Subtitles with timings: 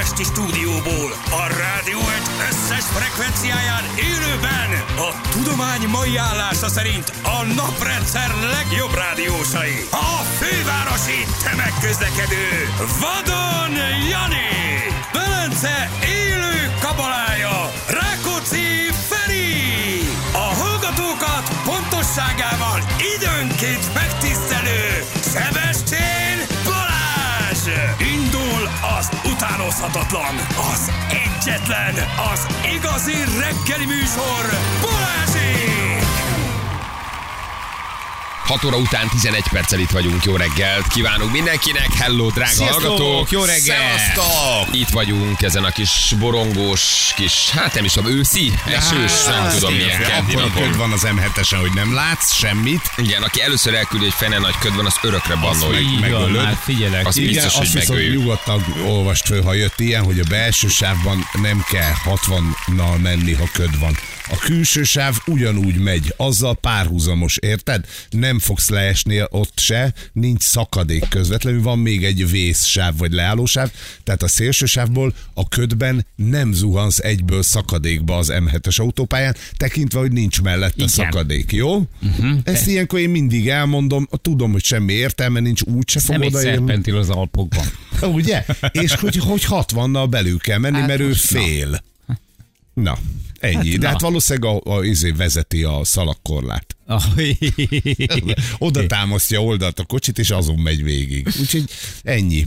[0.00, 8.30] budapesti stúdióból, a rádió egy összes frekvenciáján élőben, a tudomány mai állása szerint a naprendszer
[8.56, 12.48] legjobb rádiósai, a fővárosi tömegközlekedő
[13.00, 13.74] Vadon
[14.12, 14.50] Jani,
[15.12, 15.90] Velence
[16.20, 18.68] élő kabalája, Rákóczi
[19.08, 19.52] Feri,
[20.32, 22.78] a hallgatókat pontosságával
[23.16, 23.84] időnként
[29.70, 30.36] utánozhatatlan,
[30.72, 31.94] az egyetlen,
[32.32, 36.09] az igazi reggeli műsor, Balázsék!
[38.50, 40.24] 6 óra után 11 perccel itt vagyunk.
[40.24, 41.92] Jó reggelt kívánunk mindenkinek.
[41.94, 43.30] Hello, drága Sziasztok, hallgatók.
[43.30, 43.98] jó reggelt.
[44.14, 44.74] Szevasztok.
[44.76, 49.74] Itt vagyunk ezen a kis borongós, kis, hát nem is tudom, őszi, esős, nem tudom
[49.74, 50.72] milyen keddi napon.
[50.72, 52.90] van az M7-esen, hogy nem látsz semmit.
[52.96, 56.00] Igen, aki először elküldi, hogy fene nagy köd van, az örökre bannoljuk.
[56.00, 56.42] megölöd.
[56.42, 57.06] már figyelek.
[57.06, 58.20] Az Igen, biztos, hogy azt viszont megöljük.
[58.22, 63.44] nyugodtan olvast föl, ha jött ilyen, hogy a belső sávban nem kell 60-nal menni, ha
[63.52, 63.96] köd van.
[64.32, 67.84] A külső sáv ugyanúgy megy, azzal párhuzamos, érted?
[68.10, 73.70] Nem fogsz leesni ott se, nincs szakadék közvetlenül, van még egy vészsáv vagy leállósáv,
[74.04, 80.12] tehát a szélső sávból a ködben nem zuhansz egyből szakadékba az M7-es autópályán, tekintve, hogy
[80.12, 80.88] nincs mellette Igen.
[80.88, 81.82] szakadék, jó?
[82.02, 82.38] Uh-huh.
[82.44, 86.56] Ezt ilyenkor én mindig elmondom, tudom, hogy semmi értelme nincs, úgyse fog Nem odaérni.
[86.56, 87.66] szerpentil az Alpokban.
[88.14, 88.44] Ugye?
[88.72, 91.82] És hogy, hogy 60-nal belül kell menni, Hát mert ő most na.
[92.82, 92.98] Na,
[93.40, 93.70] ennyi.
[93.76, 93.88] De na.
[93.88, 96.66] hát valószínűleg a, a, izé vezeti a szalagkorlát.
[96.90, 97.02] Ah,
[98.58, 101.28] Oda támasztja oldalt a kocsit, és azon megy végig.
[101.40, 101.64] Úgyhogy
[102.02, 102.46] ennyi.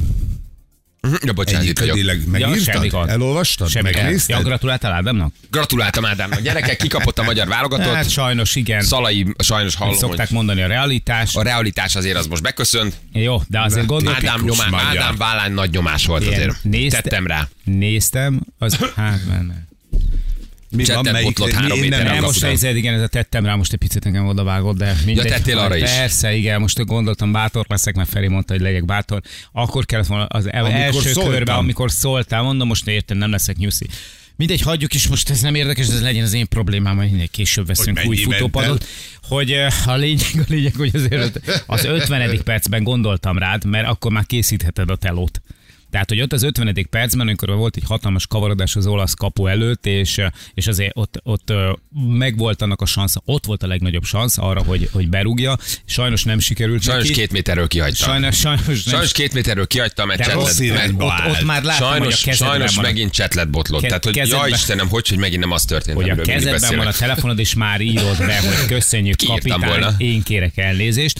[1.25, 1.93] Ja, bocsánat, Ennyi itt vagyok.
[1.95, 2.87] ködileg semmi megírtad?
[2.87, 3.09] gond.
[3.09, 3.69] Elolvastad?
[3.69, 3.89] Semmi.
[3.93, 4.37] Megnézted?
[4.37, 5.33] Ja, gratuláltál Ádámnak?
[5.51, 6.41] Gratuláltam Ádámnak.
[6.41, 7.93] Gyerekek, kikapott a magyar válogatott.
[7.93, 8.81] Hát sajnos igen.
[8.81, 11.35] Szalai, sajnos hallom, Szokták hogy mondani a realitás.
[11.35, 12.95] a realitás azért az most beköszönt.
[13.13, 14.15] Jó, de azért gondolj.
[14.15, 14.85] Ádám, nyomá, magyar.
[14.87, 16.33] Ádám vállán nagy nyomás volt Igen.
[16.33, 16.63] azért.
[16.63, 17.47] Nézte- Tettem rá.
[17.63, 19.19] Néztem, az, hát.
[20.75, 23.73] Mi Csettet botlott három én nem Nem, most nézed, igen, ez a tettem rá, most
[23.73, 25.27] egy picit engem odavágott, de mindegy.
[25.27, 25.83] tettél arra is?
[25.83, 29.21] Persze, igen, most gondoltam bátor leszek, mert Feri mondta, hogy legyek bátor.
[29.51, 31.31] Akkor kellett volna az Amikor első szóltam.
[31.31, 33.87] körben, amikor szóltál, mondom, most értem, nem leszek nyuszi.
[34.35, 37.65] Mindegy, hagyjuk is, most ez nem érdekes, ez legyen az én problémám, hogy mindegy, később
[37.67, 38.85] veszünk Hogy új futópadot.
[39.27, 39.51] Hogy
[39.85, 42.41] a lényeg, a lényeg, hogy azért az 50.
[42.43, 45.41] percben gondoltam rád, mert akkor már készítheted a telót.
[45.93, 46.87] Tehát, hogy ott az 50.
[46.89, 50.21] percben, amikor volt egy hatalmas kavarodás az olasz kapu előtt, és,
[50.53, 51.53] és azért ott, ott
[52.07, 55.57] megvolt annak a szansz, ott volt a legnagyobb szansz arra, hogy, hogy berúgja.
[55.85, 57.19] Sajnos nem sikerült Sajnos neki.
[57.19, 58.09] két méterről kihagytam.
[58.09, 58.75] Sajnos, sajnos, nem.
[58.75, 60.35] Sajnos két méterről kihagytam De csetlet.
[60.35, 63.79] rossz irányba ott, ott, már láttam, Sajnos, hogy a sajnos van megint csetlet botlott.
[63.79, 66.87] Ke- Tehát, hogy kezedben- Istenem, hogy, hogy megint nem az történt, hogy a kezedben van
[66.87, 71.19] a telefonod, és már írod be, hogy köszönjük, kapitány, én kérek elnézést.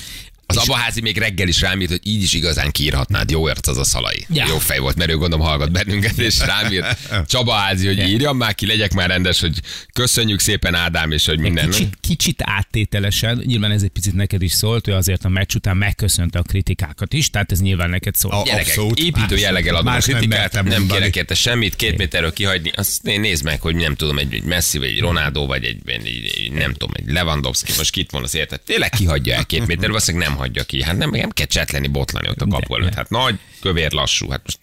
[0.57, 3.29] Az abaházi még reggel is rám írt, hogy így is igazán kiírhatnád.
[3.31, 4.25] Jó ért az a szalai.
[4.33, 4.45] Ja.
[4.47, 6.97] Jó fej volt, mert ő gondolom hallgat bennünket, és rám írt
[7.31, 8.05] Csaba házi, hogy Ja.
[8.05, 9.59] írjam már ki, legyek már rendes, hogy
[9.93, 11.69] köszönjük szépen Ádám, és hogy minden.
[11.69, 15.77] Kicsit, kicsit áttételesen, nyilván ez egy picit neked is szólt, ő azért a meccs után
[15.77, 18.33] megköszönte a kritikákat is, tehát ez nyilván neked szólt.
[18.33, 18.99] A- Gyerekek, Abszolút.
[18.99, 20.87] építő jelleggel adom a nem kritikát, nem, mondani.
[20.87, 24.43] kérek érte semmit, két méterről kihagyni, azt né- nézd meg, hogy nem tudom, egy, egy
[24.43, 28.23] Messi, vagy egy Ronaldo, vagy egy, egy, egy nem tudom, egy Lewandowski, most kit van
[28.23, 28.61] az érted?
[28.61, 30.83] Tényleg kihagyja el két méterről, valószínűleg nem hagyja ki.
[30.83, 32.93] Hát nem, nem kell csetleni, botlani ott a kapu előtt.
[32.93, 34.29] Hát nagy, kövér, lassú.
[34.29, 34.59] Hát most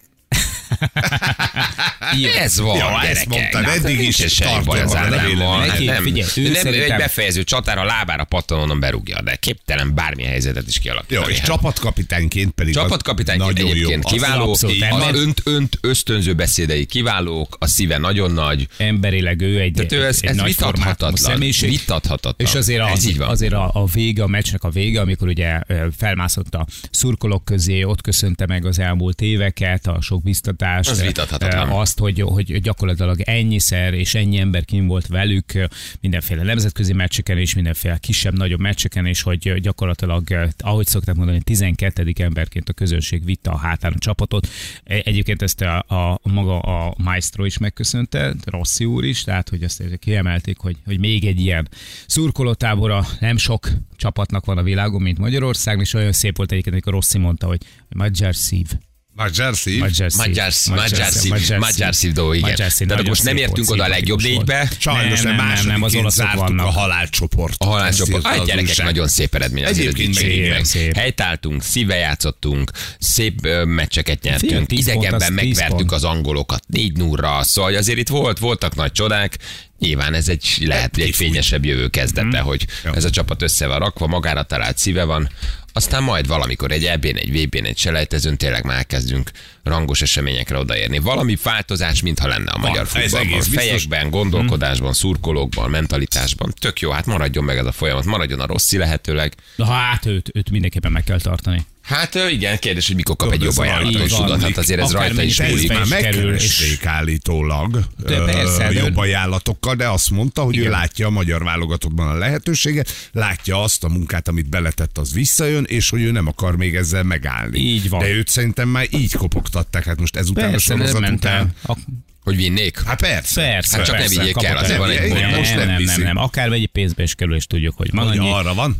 [2.41, 3.27] ez van, Ja, ezt gyerekek.
[3.27, 5.59] mondtad, Na, eddig is tartom baj az a véleményemet.
[5.59, 9.21] Hát Neki, nem, figyelj, ő nem, szerintem- egy befejező csatára a lábára pattan onnan berúgja,
[9.21, 11.31] de képtelen bármi helyzetet is Jó, kialakítani.
[11.31, 11.47] és Hát.
[11.47, 13.67] csapatkapitányként pedig Csapatkapitányként jó.
[13.67, 19.41] egyébként Az- kiváló, abszolút az önt, önt ösztönző beszédei kiválók, a szíve nagyon nagy, Emberileg
[19.41, 21.39] ő egy, tehát ő ez, egy ez nagy vitathatatlan.
[21.59, 22.33] Vitathatatlan.
[22.37, 23.27] És azért, az, így van.
[23.27, 25.59] azért a, a vége, a meccsnek a vége, amikor ugye
[25.97, 30.23] felmászott a szurkolók közé, ott köszönte meg az elmúlt éveket, a sok
[30.61, 31.69] biztatást, Az vitathatatlan.
[31.69, 35.65] ö, azt, hogy, hogy gyakorlatilag ennyiszer és ennyi ember kim volt velük ö,
[35.99, 40.23] mindenféle nemzetközi meccseken és mindenféle kisebb-nagyobb meccseken, és hogy ö, gyakorlatilag,
[40.57, 42.13] ahogy szokták mondani, 12.
[42.17, 44.47] emberként a közönség vitte a hátán a csapatot.
[44.83, 49.63] E- Egyébként ezt a, a maga a Maestro is megköszönte, Rossi úr is, tehát hogy
[49.63, 51.67] azt kiemelték, hogy, hogy még egy ilyen
[52.07, 56.93] szurkolótábora nem sok csapatnak van a világon, mint Magyarország, és olyan szép volt egyébként, amikor
[56.93, 58.67] Rossi mondta, hogy magyar szív.
[59.15, 59.79] Magyar szív?
[59.79, 60.25] Magyar szív.
[60.25, 62.49] Magyar szív, magyar szív, magyar szív dolgok, igen.
[62.49, 66.33] Magyar nagyon most nem értünk oda a legjobb négybe, Sajnos Nem, nem, nem, az olaszok
[66.33, 66.65] vannak.
[66.65, 67.55] a halálcsoport.
[67.57, 68.25] A halálcsoport.
[68.25, 69.65] A gyerekek nagyon szép eredmény.
[69.65, 70.95] azért Egyébként meg.
[70.95, 78.07] Helytáltunk, szíve játszottunk, szép meccseket nyertünk, idegenben megvertük az angolokat négy nurra, szóval azért itt
[78.09, 79.37] volt, voltak nagy csodák,
[79.79, 82.93] Nyilván ez egy lehet, hogy egy fényesebb jövő kezdete, hogy Ja.
[82.93, 85.29] ez a csapat össze van rakva, magára talált szíve van.
[85.73, 89.31] Aztán majd valamikor egy EB-n, egy VB-n, egy selejtezőn tényleg már kezdünk
[89.63, 90.99] rangos eseményekre odaérni.
[90.99, 93.41] Valami változás, mintha lenne a magyar ez futballban.
[93.41, 96.53] Fejekben, gondolkodásban, szurkolókban, mentalitásban.
[96.59, 99.33] Tök jó, hát maradjon meg ez a folyamat, maradjon a Rossi lehetőleg.
[99.55, 101.65] Na hát őt, őt mindenképpen meg kell tartani.
[101.81, 104.79] Hát ö, igen, kérdés, hogy mikor kap Tudod, egy jobb ajánlatot, is tudod, hát azért
[104.79, 105.73] ez rajta is múlik.
[105.73, 110.71] Már megkeresték állítólag De ö, persze, de- jobb ajánlatokkal, de azt mondta, hogy ő Igen.
[110.71, 115.89] látja a magyar válogatottban a lehetőséget, látja azt a munkát, amit beletett, az visszajön, és
[115.89, 117.59] hogy ő nem akar még ezzel megállni.
[117.59, 117.99] Így van.
[117.99, 119.13] De őt szerintem már így
[119.51, 121.53] kopogtatták, hát most ezután Persze, a nem sorozat után.
[121.67, 121.77] A-
[122.23, 122.79] Hogy vinnék?
[122.81, 123.41] Hát persze.
[123.41, 125.37] Persze, Hát csak ne persze, vigyék el, azért van egy nem, mondat.
[125.37, 128.31] Most nem nem, nem, nem, akármennyi pénzbe is kerül, és tudjuk, hogy van annyi.
[128.31, 128.75] arra van.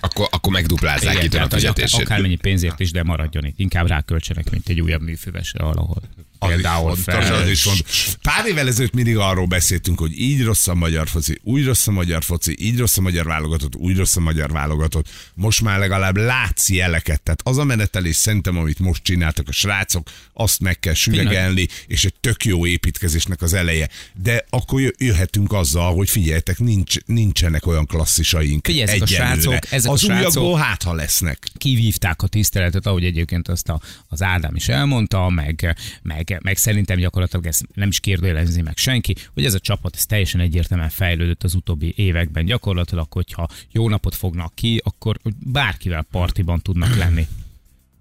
[0.00, 2.00] Akkor, akkor megduplázzák tudom a akár- fizetését.
[2.00, 3.58] akármennyi pénzért is, de maradjon itt.
[3.58, 6.02] Inkább ráköltsenek, mint egy újabb műfüvesre valahol.
[6.46, 7.34] Az Például fontos, fel.
[7.42, 8.08] az is fontos.
[8.22, 11.90] Pár évvel ezelőtt mindig arról beszéltünk, hogy így rossz a magyar foci, úgy rossz a
[11.90, 15.08] magyar foci, így rossz a magyar válogatott, úgy rossz a magyar válogatott.
[15.34, 17.22] Most már legalább látsz jeleket.
[17.22, 22.04] Tehát az a menetelés szerintem, amit most csináltak a srácok, azt meg kell süvegelni, és
[22.04, 23.88] egy tök jó építkezésnek az eleje.
[24.22, 28.64] De akkor jö- jöhetünk azzal, hogy figyeljetek, nincs, nincsenek olyan klasszisaink.
[28.66, 29.34] Figyelj, ezek a egyelőre.
[29.40, 31.48] srácok- ezek a az srácok- újakból hát, ha lesznek.
[31.56, 36.98] kivívták a tiszteletet, ahogy egyébként azt a, az Ádám is elmondta, meg, meg, meg szerintem
[36.98, 41.42] gyakorlatilag ezt nem is kérdőjelezni meg senki, hogy ez a csapat ez teljesen egyértelműen fejlődött
[41.42, 47.26] az utóbbi években gyakorlatilag, hogyha jó napot fognak ki, akkor bárkivel partiban tudnak lenni.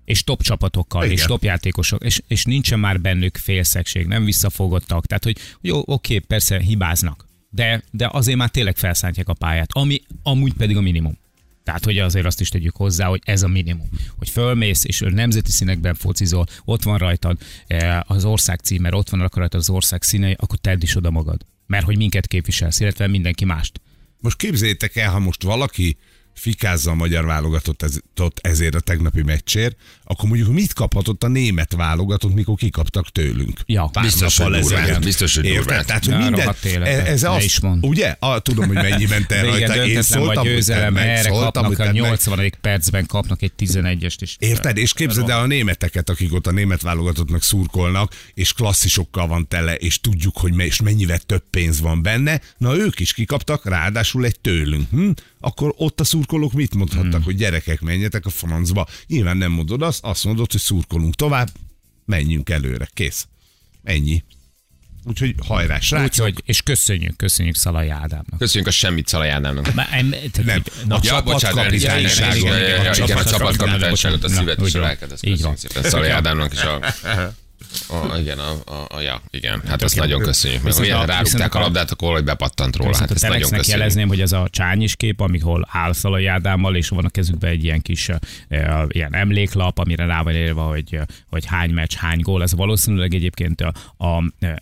[0.05, 1.15] És top csapatokkal, Igen.
[1.15, 5.05] és top játékosok, és, és nincsen már bennük félszegség, nem visszafogottak.
[5.05, 10.01] Tehát, hogy jó, oké, persze hibáznak, de, de azért már tényleg felszántják a pályát, ami
[10.23, 11.17] amúgy pedig a minimum.
[11.65, 13.89] Tehát, hogy azért azt is tegyük hozzá, hogy ez a minimum.
[14.17, 19.19] Hogy fölmész, és nemzeti színekben focizol, ott van rajtad eh, az ország címer, ott van
[19.19, 21.45] rajtad az ország színei, akkor tedd is oda magad.
[21.67, 23.81] Mert hogy minket képviselsz, illetve mindenki mást.
[24.19, 25.97] Most képzeljétek el, ha most valaki
[26.35, 31.27] fikázza a magyar válogatott ez, tot ezért a tegnapi meccsért, akkor mondjuk mit kaphatott a
[31.27, 33.59] német válogatott, mikor kikaptak tőlünk?
[33.65, 35.85] Ja, Pár biztos, hogy durván, biztos, hogy durván.
[35.85, 37.05] Tehát, hogy minden, életbe.
[37.05, 37.85] ez az, is mondd.
[37.85, 38.15] ugye?
[38.19, 39.85] A, tudom, hogy mennyi ment el rajta.
[39.85, 41.93] Én szóltam, vagy győzelem, erre kapnak a te meg.
[41.93, 42.53] 80.
[42.61, 44.35] percben kapnak egy 11-est is.
[44.39, 44.77] Érted?
[44.77, 49.75] És képzeld el a németeket, akik ott a német válogatottnak szurkolnak, és klasszisokkal van tele,
[49.75, 52.41] és tudjuk, hogy és mennyivel több pénz van benne.
[52.57, 54.89] Na ők is kikaptak, ráadásul egy tőlünk.
[54.89, 55.09] Hm?
[55.39, 57.23] Akkor ott a szurkolók mit mondhattak, Hmm.
[57.23, 58.87] hogy gyerekek, menjetek a francba.
[59.07, 61.49] Nyilván nem mondod azt, azt mondod, hogy szurkolunk tovább,
[62.05, 62.89] menjünk előre.
[62.93, 63.27] Kész.
[63.83, 64.23] Ennyi.
[65.03, 66.25] Úgyhogy hajrá, srácok.
[66.25, 68.37] Úgyhogy, és köszönjük, köszönjük Szalai Ádámnak.
[68.37, 69.73] Köszönjük a semmit Szalai Ádámnak.
[69.73, 70.63] Már em- tehát, Nem.
[70.87, 72.49] na, A csapatkapitányságot.
[73.17, 74.97] a csapatkapitányságot a szívet is van.
[75.07, 75.83] köszönjük szépen.
[75.83, 76.79] Szalai Ádámnak is a...
[77.87, 80.63] A, igen, a, a, a, ja, igen, hát azt nagyon köszönjük.
[80.63, 82.97] Meg, a- rárúgták a labdát, akkor hogy bepattant róla.
[82.97, 83.67] Hát a ezt nagyon köszönjük.
[83.67, 87.63] jelezném, hogy ez a csányis kép, amikor áll Szalai Ádámmal, és van a kezükben egy
[87.63, 88.17] ilyen kis uh,
[88.87, 92.41] ilyen emléklap, amire rá van írva, hogy, hogy hány meccs, hány gól.
[92.41, 94.05] Ez valószínűleg egyébként a, a,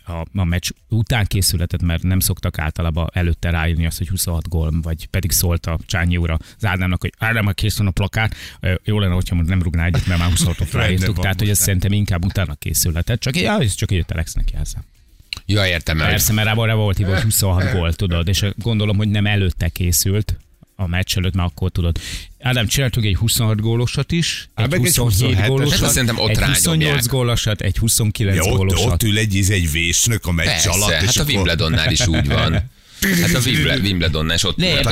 [0.04, 4.72] a, a meccs után készületett, mert nem szoktak általában előtte ráírni azt, hogy 26 gól,
[4.82, 8.74] vagy pedig szólt a Csányi úr az Ádámnak, hogy Ádám, kész van a plakát, uh,
[8.84, 11.92] jó lenne, hogyha nem rugná egyet, mert már 26-ot Rendben ráírtuk, tehát hogy ez szerintem
[11.92, 12.54] inkább utána
[13.04, 13.20] készületett.
[13.20, 14.82] Csak, ja, ez csak egy a Telexnek jelzem.
[15.46, 19.26] Ja, értem, mert Persze, mert rá volt hogy 26 gól, tudod, és gondolom, hogy nem
[19.26, 20.36] előtte készült
[20.76, 21.98] a meccs előtt, mert akkor tudod.
[22.40, 25.44] Ádám, csináltunk egy 26 gólosat is, Á, egy meg egy 27 27-es.
[25.46, 26.64] gólosat, Hát azt szerintem ott egy rányomják.
[26.64, 28.92] 28 gólosat, egy 29 Ja, ott, gólosat.
[28.92, 30.90] ott ül egy, egy vésnök a meccs Persze, alatt.
[30.90, 32.52] hát és a akkor- Wimbledonnál is úgy van.
[33.20, 33.40] Hát a
[33.82, 34.82] Wimbledon, is ott Ne,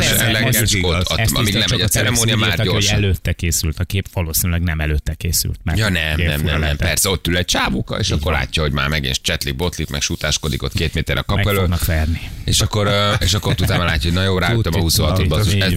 [0.81, 2.97] volt a Ezt amíg nem megy a ceremónia, már gyorsan.
[2.97, 5.61] előtte készült a kép, valószínűleg nem előtte készült.
[5.63, 8.73] Mert Ja nem, nem, nem, nem, persze ott ül egy csávóka, és akkor látja, hogy
[8.73, 11.43] már megint csetlik, botlik, meg sutáskodik ott két méter a kap
[11.87, 12.21] verni.
[12.45, 12.91] és akkor,
[13.21, 15.73] és akkor utána látja, hogy na jó, ráütöm a 26-ot, basszus, ez,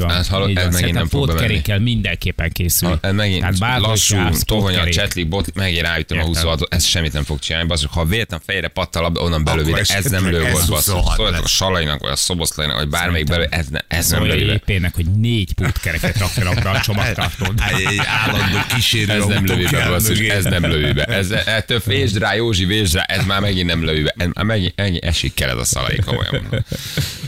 [0.56, 1.62] ez, megint nem fog bemenni.
[1.80, 3.00] mindenképpen készül.
[3.12, 4.94] Megint lassú, pótkerék.
[4.94, 6.42] csetlik, bot, megint ráütöm a Értem.
[6.42, 10.06] 26 ez semmit nem fog csinálni, basszus, ha véletlen fejre pattal, onnan belővi, de ez
[10.06, 10.94] nem lő ez volt, basszus.
[10.94, 14.36] 26 Szóljatok a salainak, vagy a szoboszlainak, vagy bármelyik belőle, ez, ne, ez nem Szóval
[14.36, 14.54] lő be.
[14.54, 17.62] épének, hogy négy pótkereket rakjanak be a csomagtartót.
[17.62, 21.04] Egy, állandó kísérő Ez nem lövi be, basszus, ez nem lövi be.
[21.04, 24.14] Ez, ettől vésd rá, Józsi, vésd rá, ez már megint nem lövi be.
[24.18, 26.60] Ez már megint, ennyi esik kell ez a szalai, komolyan mondom.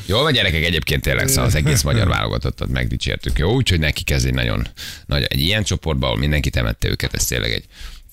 [0.06, 3.38] Jó van, gyerekek, egyébként tényleg szóval az egész magyar válogatottat megdicsértük.
[3.40, 4.68] Jó, úgyhogy nekik ez egy nagyon
[5.06, 7.64] nagy, egy ilyen csoportban, ahol mindenki temette őket, ez tényleg egy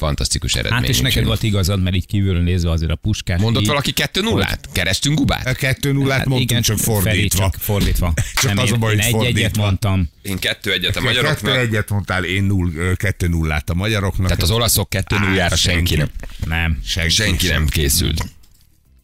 [0.05, 0.81] fantasztikus eredmény.
[0.81, 3.41] Hát és neked volt igazad, mert így kívülről nézve azért a puskás.
[3.41, 5.47] Mondott így- valaki 2 0 Kerestünk gubát?
[5.47, 7.39] A kettő nullát Hát mondtunk, igen, csak fordítva.
[7.39, 8.13] csak fordítva.
[8.43, 10.11] Csak az a én, baj, hogy egy egyet mondtam.
[10.23, 11.57] Én kettő egyet a Kettő magyaroknak.
[11.57, 14.27] egyet mondtál, én null, kettő nullát a magyaroknak.
[14.27, 16.09] Tehát az olaszok 2 0 Á, senki nem.
[16.47, 16.79] Nem.
[16.85, 18.25] senki, Senki nem készült.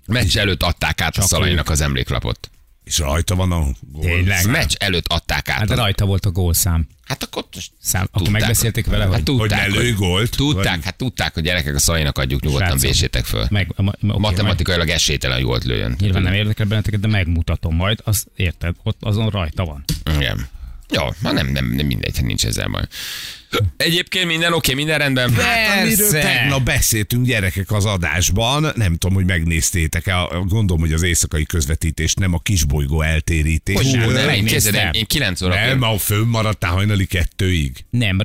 [0.06, 2.50] Meccs előtt adták át a Csak szalainak az emléklapot.
[2.84, 3.58] És rajta van a
[3.92, 4.02] gól.
[4.02, 4.46] Tényleg?
[4.46, 5.58] Meccs előtt adták át.
[5.58, 6.86] Hát de rajta volt a gólszám.
[7.04, 8.40] Hát akkor most Szám, akkor tudták.
[8.40, 10.36] megbeszélték vele, Hát hogy tudták, Hogy gólt?
[10.36, 13.46] Tudták, Vagy- hát tudták, hogy gyerekek a szainak adjuk nyugodtan, vésétek föl.
[13.50, 15.90] meg, ma, ma, okay, Matematikailag esélytelen, hogy gólt lőjön.
[15.90, 19.84] meg, nyilván nem érdekel benneteket, de megmutatom majd, azt érted, ott azon rajta van.
[20.14, 20.48] Igen.
[20.88, 22.82] Jó, ma nem, nem, nem mindegy, nincs ezzel baj.
[23.76, 25.34] Egyébként minden oké, minden rendben.
[25.34, 30.14] Hát, amiről tegnap beszéltünk gyerekek az adásban, nem tudom, hogy megnéztétek-e,
[30.46, 33.74] gondolom, hogy az éjszakai közvetítés nem a kisbolygó eltérítés.
[33.74, 34.72] Hogy nem, Ö, nem, Nem, én, megnéztem.
[34.72, 35.54] képzeld, én, én 9 óra.
[35.54, 37.84] nem, a fönnmaradtál hajnali kettőig.
[37.90, 38.18] Nem,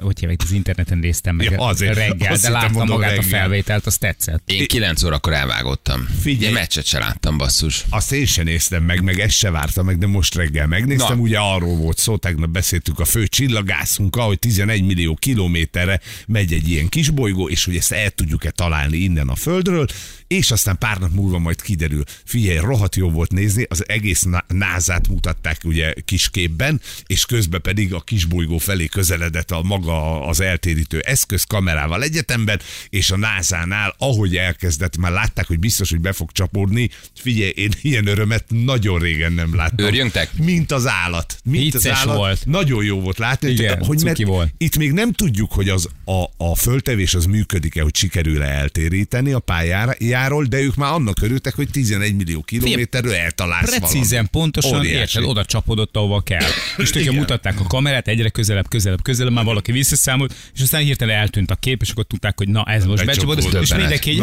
[0.00, 1.94] hogy hívják, az interneten néztem meg Ja, azért.
[1.94, 3.28] reggel, Azt de láttam magát a reggel.
[3.28, 4.42] felvételt, az tetszett.
[4.50, 6.08] Én 9 órakor elvágottam.
[6.20, 6.46] Figyelj.
[6.46, 7.84] Én meccset se láttam, basszus.
[7.90, 11.16] Azt én sem néztem meg, meg ezt se vártam meg, de most reggel megnéztem.
[11.16, 11.22] Na.
[11.22, 16.68] Ugye arról volt szó, tegnap beszéltünk a fő csillagászunkkal, hogy 11 millió kilométerre megy egy
[16.68, 19.86] ilyen kisbolygó, és hogy ezt el tudjuk-e találni innen a Földről,
[20.26, 22.02] és aztán pár nap múlva majd kiderül.
[22.24, 28.00] Figyelj, rohadt jó volt nézni, az egész názát mutatták ugye kisképben, és közben pedig a
[28.00, 34.96] kisbolygó felé közeledett a maga az eltérítő eszköz kamerával egyetemben, és a názánál, ahogy elkezdett,
[34.96, 36.90] már látták, hogy biztos, hogy be fog csapódni.
[37.14, 39.86] Figyelj, én ilyen örömet nagyon régen nem láttam.
[39.86, 40.30] Örjöngtek?
[40.38, 41.38] Mint az állat.
[41.44, 42.16] Mint az Vicces állat.
[42.16, 42.46] volt.
[42.46, 44.47] Nagyon jó volt látni, Igen, hogy cuki volt.
[44.56, 49.38] Itt még nem tudjuk, hogy az a, a föltevés az működik-e, hogy sikerül-e eltéríteni a
[49.38, 54.30] pályáról, de ők már annak örültek, hogy 11 millió kilométerről eltalálsz Precízen, valamit.
[54.30, 56.48] pontosan, érted, oda csapodott, ahova kell.
[56.76, 57.14] És Igen.
[57.14, 61.54] mutatták a kamerát, egyre közelebb, közelebb, közelebb, már valaki visszaszámolt, és aztán hirtelen eltűnt a
[61.54, 63.62] kép, és akkor tudták, hogy na ez most Becsapódott.
[63.62, 64.22] és mindenki egy!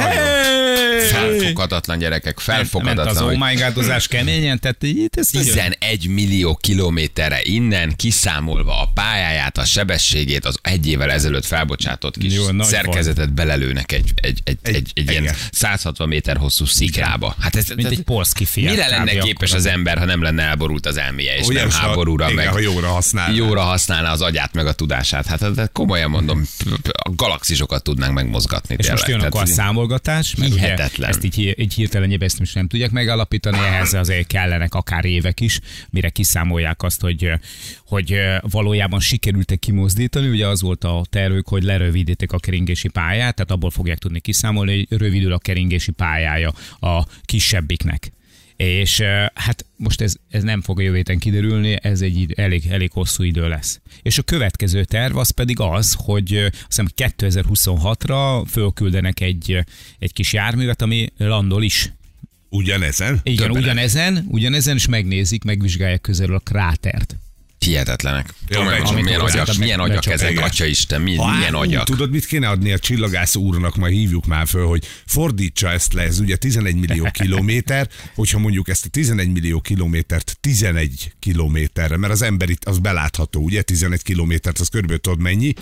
[1.10, 2.46] Felfoghatatlan gyerekek,
[2.84, 8.82] Ment az oh my godozás keményen, tehát így ez nagyon- 11 millió kilométerre innen kiszámolva
[8.82, 9.66] a pályáját, a
[10.16, 14.92] sebességét, az egy évvel ezelőtt felbocsátott kis Jó, szerkezetet belelőnek egy, egy, egy, egy, egy,
[14.94, 15.36] egy ilyen igen.
[15.52, 17.36] 160 méter hosszú sziklába.
[17.40, 18.70] Hát ez, Mint egy polszki fiat.
[18.72, 22.24] Mire lenne képes az ember, ha nem lenne elborult az elméje, és Ugye, nem háborúra,
[22.24, 23.36] igen, meg ha jóra használná.
[23.36, 25.26] jóra használná az agyát, meg a tudását.
[25.26, 26.48] Hát de komolyan mondom,
[26.86, 28.76] a galaxisokat tudnánk megmozgatni.
[28.78, 31.10] És most jön akkor a számolgatás, mert Hihetetlen.
[31.10, 35.60] ezt így, így hirtelen ezt most nem tudják megállapítani, ehhez azért kellenek akár évek is,
[35.90, 37.32] mire kiszámolják azt, hogy,
[37.86, 40.05] hogy valójában sikerült-e kimozdítani.
[40.14, 44.86] Ugye az volt a tervük, hogy lerövidítik a keringési pályát, tehát abból fogják tudni kiszámolni,
[44.88, 48.14] hogy rövidül a keringési pályája a kisebbiknek.
[48.56, 49.02] És
[49.34, 53.24] hát most ez, ez nem fog a jövő héten kiderülni, ez egy elég, elég hosszú
[53.24, 53.80] idő lesz.
[54.02, 59.60] És a következő terv az pedig az, hogy azt hiszem 2026-ra fölküldenek egy,
[60.00, 61.94] egy kis járművet, ami landol is.
[62.50, 63.20] Ugyanezen?
[63.24, 63.64] Igen, Döbbenet.
[63.64, 67.16] ugyanezen, ugyanezen is megnézik, megvizsgálják közelről a krátert.
[67.66, 68.26] Hihetetlenek.
[68.28, 70.44] Ja, Tudom, meg- hogy milyen agyak, milyen ezek, becsapják.
[70.46, 71.84] atya Isten, mi, Ha milyen ú, agyak.
[71.86, 76.02] Tudod, mit kéne adni a csillagász úrnak, majd hívjuk már föl, hogy fordítsa ezt le,
[76.02, 82.14] ez ugye 11 millió kilométer, hogyha mondjuk ezt a 11 millió kilométert 11 kilométerre, mert
[82.14, 85.54] az ember itt az belátható, ugye 11 kilométert, az körülbelül tudod mennyi,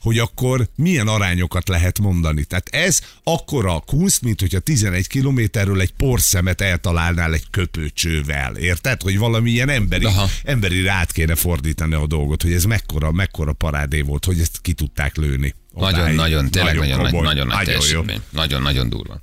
[0.00, 2.44] hogy akkor milyen arányokat lehet mondani.
[2.44, 8.56] Tehát ez akkora kunst, mint hogyha 11 kilométerről egy porszemet eltalálnál egy köpőcsővel.
[8.56, 9.02] Érted?
[9.02, 10.28] Hogy valami ilyen emberi, Aha.
[10.44, 14.72] emberi rát kéne fordítani a dolgot, hogy ez mekkora, mekkora parádé volt, hogy ezt ki
[14.72, 15.54] tudták lőni.
[15.74, 16.16] Nagyon, Odáig.
[16.16, 17.64] nagyon, tényleg nagyon, nagy, komoly, nagyon nagy jó.
[17.64, 18.20] teljesítmény.
[18.30, 19.20] Nagyon, nagyon durva.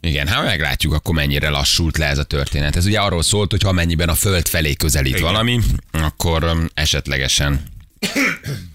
[0.00, 2.76] Igen, hát meglátjuk akkor mennyire lassult le ez a történet.
[2.76, 5.22] Ez ugye arról szólt, hogy ha mennyiben a föld felé közelít Igen.
[5.22, 5.60] valami,
[5.90, 7.62] akkor um, esetlegesen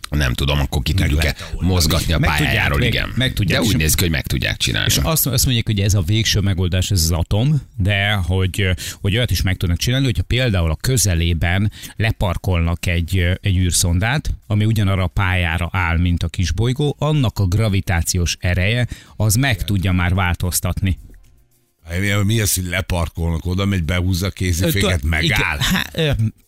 [0.09, 1.67] nem tudom, akkor ki lehet oldani.
[1.73, 3.11] mozgatni a Meg tudják, pályáról, meg- igen.
[3.15, 4.87] meg tudják, De úgy néz ki, hogy meg tudják csinálni.
[4.91, 8.69] És azt, azt mondják, hogy ez a végső megoldás, ez az atom, de hogy,
[9.01, 14.65] hogy olyat is meg tudnak csinálni, hogyha például a közelében leparkolnak egy, egy űrszondát, ami
[14.65, 20.13] ugyanarra a pályára áll, mint a kisbolygó, annak a gravitációs ereje az meg tudja már
[20.13, 20.97] változtatni.
[22.24, 25.24] Mi, az, hogy leparkolnak oda, megy, behúzza a kéziféket, megáll.
[25.24, 25.98] igen, hát,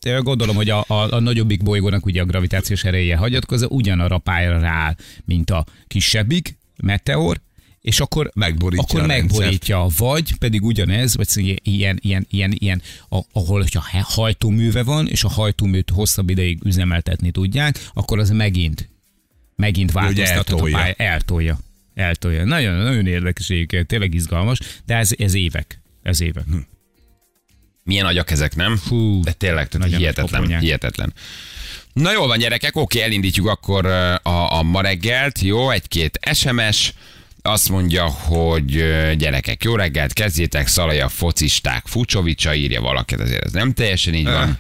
[0.03, 4.59] ö, gondolom, hogy a, a, a nagyobbik bolygónak ugye a gravitációs ereje hagyatkozó ugyanarra pályára
[4.59, 7.39] rááll, mint a kisebbik meteor,
[7.81, 12.81] és akkor Megborítja akkor megborítja, vagy pedig ugyanez, vagy szóval ilyen, ilyen, ilyen, ilyen
[13.31, 18.89] ahol hogyha hajtóműve van, és a hajtóműt hosszabb ideig üzemeltetni tudják, akkor az megint,
[19.55, 21.59] megint változtathat a pálya, eltolja.
[21.99, 22.43] Eltolja.
[22.45, 25.81] Nagyon, nagyon érdekes egyébként, tényleg izgalmas, de ez, ez évek.
[26.03, 26.43] Ez évek.
[26.43, 26.57] Hm.
[27.83, 28.77] Milyen agyak ezek, nem?
[28.77, 30.61] Fú, De tényleg, tehát hihetetlen, koponyák.
[30.61, 31.13] hihetetlen.
[31.93, 35.39] Na jól van, gyerekek, oké, elindítjuk akkor a, a ma reggelt.
[35.39, 36.93] Jó, egy-két SMS.
[37.41, 38.71] Azt mondja, hogy
[39.17, 44.57] gyerekek, jó reggelt, kezdjétek, Szalaja, focisták, Fucsovicsa írja valakit, azért ez nem teljesen így van.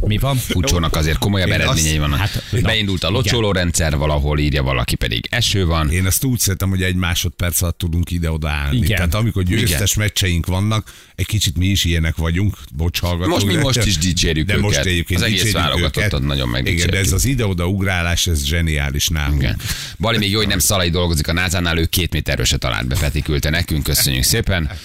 [0.00, 0.36] Mi van?
[0.36, 2.18] Fucsónak azért komolyabb Én azt- eredményei vannak.
[2.18, 3.20] hát, Beindult a igen.
[3.20, 5.90] locsoló rendszer, valahol írja valaki pedig eső van.
[5.90, 8.76] Én ezt úgy szeretem, hogy egy másodperc alatt tudunk ide-oda állni.
[8.76, 8.96] Igen.
[8.96, 13.32] Tehát amikor győztes meccseink vannak, egy kicsit mi is ilyenek vagyunk, bocs hallgatók.
[13.32, 14.64] Most mi de- most is dicsérjük de őket.
[14.64, 16.90] most egyébként Az egész válogatottat nagyon Igen, megdicsérjük.
[16.90, 19.42] de ez az ide-oda ugrálás, ez zseniális nálunk.
[19.42, 19.56] Igen.
[19.98, 22.96] Bali még jó, hogy nem Szalai dolgozik a názánál, ő két méterről se talált be,
[23.00, 24.70] Peti küldte nekünk, köszönjük szépen.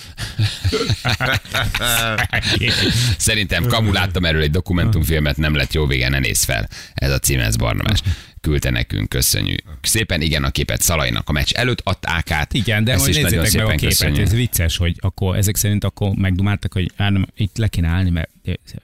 [3.18, 4.52] Szerintem Kamu láttam erről egy
[4.84, 6.70] dokumentumfilmet, nem lett jó vége, ne néz fel.
[6.94, 8.02] Ez a cím, ez Barnabás.
[8.42, 9.62] Küldte nekünk, köszönjük.
[9.82, 12.54] Szépen igen a képet Szalainak a meccs előtt adták át.
[12.54, 14.20] Igen, de Ezt nagyon nézzétek meg a képet, köszönjük.
[14.20, 18.10] ez vicces, hogy akkor ezek szerint akkor megdumáltak, hogy á, nem, itt le kéne állni,
[18.10, 18.30] mert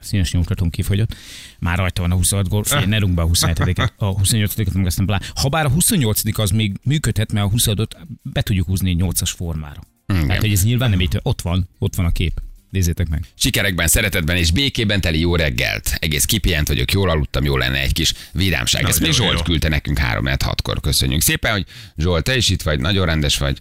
[0.00, 1.16] színes nyomtatom kifogyott.
[1.58, 4.86] Már rajta van a 26 gól, figyelj, ne rúgd be a 27 a 28-et, meg
[4.86, 5.20] aztán blá.
[5.34, 9.80] Ha bár a 28 az még működhet, mert a 26 be tudjuk húzni 8-as formára.
[10.06, 10.26] Igen.
[10.26, 12.40] Tehát, hogy ez nyilván nem így, ott van, ott van a kép.
[12.70, 13.24] Nézzétek meg.
[13.34, 15.92] Sikerekben, szeretetben és békében teli jó reggelt.
[15.98, 18.84] Egész kipihent vagyok, jól aludtam, jó lenne egy kis vidámság.
[18.84, 19.42] Ezt még Zsolt jó.
[19.42, 21.64] küldte nekünk 3 6 kor Köszönjük szépen, hogy
[21.96, 23.58] Zsolt, te is itt vagy, nagyon rendes vagy.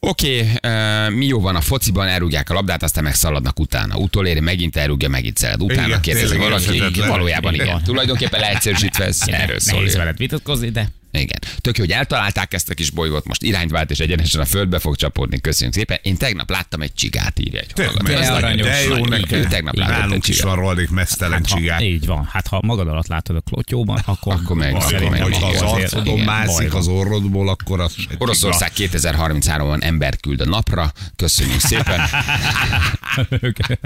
[0.00, 3.96] Oké, okay, mi jó van a fociban, elrúgják a labdát, aztán megszaladnak utána.
[3.96, 5.62] Utoléri megint elrúgja, megint szeled.
[5.62, 7.08] Utána Igen, kérdezi valaki, érthetetlen.
[7.08, 7.66] valójában igen.
[7.66, 7.82] Igen.
[7.82, 9.78] Tulajdonképpen leegyszerűsítve ez erről szól.
[9.78, 11.38] Nehéz veled vitatkozni, de Igen.
[11.60, 14.78] Tök jó, hogy eltalálták ezt a kis bolygót, most irányt vált és egyenesen a földbe
[14.78, 15.40] fog csapódni.
[15.40, 15.98] Köszönjük szépen.
[16.02, 18.04] Én tegnap láttam egy csigát, írja egy hallgató.
[18.04, 18.66] De nagyon- aranyos.
[18.66, 20.54] de jó tegnap látott egy Nálunk is csigát.
[20.54, 21.80] van roldék mesztelen hát, ha, csigák.
[21.82, 22.24] így van.
[22.32, 26.20] Hát ha magad alatt látod a klotyóban, akkor, Akkor meg- Akkor, meg, ha az arcodon
[26.20, 30.92] mászik az orrodból, akkor az Oroszország 2033-ban ember küld a napra.
[31.16, 32.00] Köszönjük szépen.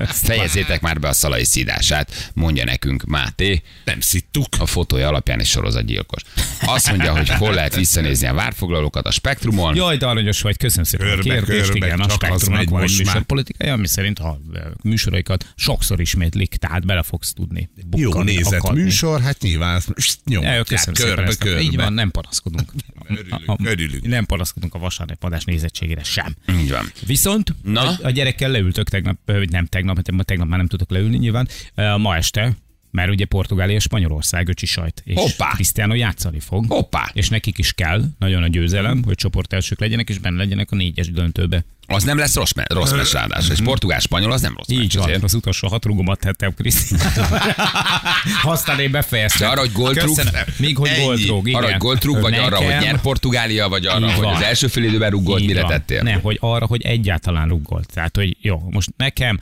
[0.07, 3.63] Fejezzétek már be a szalai szídását, mondja nekünk Máté.
[3.85, 4.47] Nem szittuk.
[4.59, 6.23] A fotója alapján is sorozatgyilkos.
[6.61, 9.75] Azt mondja, hogy hol lehet visszanézni a várfoglalókat a Spektrumon.
[9.77, 11.71] Jaj, de aranyos vagy, köszönöm szépen Körbe, a kérdést.
[11.71, 14.41] körbe, igen, a spektrumnak van egy műsorpolitikája, ami szerint a
[14.83, 17.71] műsoraikat sokszor ismétlik, tehát bele fogsz tudni.
[17.97, 18.83] Jó bukkani, nézett akadni.
[18.83, 21.39] műsor, hát nyilván ezt Ja, jó, nyomják köszönöm szépen körbe, ezt.
[21.39, 21.61] körbe.
[21.61, 22.73] Így van, nem panaszkodunk.
[23.09, 24.07] Örülünk, A- a- örülünk.
[24.07, 26.35] Nem panaszkodunk a vasárnap adás nézettségére sem.
[26.61, 26.93] Így van.
[27.07, 27.81] Viszont Na?
[27.89, 31.49] a, a gyerekkel leültök tegnap, vagy nem tegnap, mert tegnap már nem tudok leülni nyilván,
[31.97, 32.53] ma este,
[32.93, 35.51] mert ugye Portugália és Spanyolország öcsi sajt, és Hoppá!
[35.53, 36.65] Cristiano játszani fog.
[36.69, 37.11] Hoppá!
[37.13, 40.77] És nekik is kell, nagyon a győzelem, hogy csoport elsők legyenek, és benne legyenek a
[40.77, 41.65] négyes döntőbe.
[41.87, 43.53] Az nem lesz rossz, me- rossz meccs ráadásul.
[43.53, 45.23] És portugál-spanyol az nem rossz Így meccs van, azért.
[45.23, 47.01] az utolsó hat rúgomat tettem Krisztián.
[48.43, 49.47] Aztán én befejeztem.
[49.49, 49.97] De arra, hogy?
[49.97, 50.33] Köszönöm.
[50.59, 51.61] Még hogy góltrúg, igen.
[51.63, 54.35] Arra, hogy góltrúg, vagy arra, hogy Nekem- nyer Portugália, vagy arra, Így hogy van.
[54.35, 55.71] az első fél időben rúgott, Így mire van.
[55.71, 56.03] tettél?
[56.03, 57.93] Nem, hogy arra, hogy egyáltalán rúgolt.
[57.95, 59.39] Tehát, hogy jó, most nekem